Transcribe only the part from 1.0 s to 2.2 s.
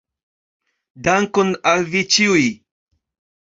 Dankon al vi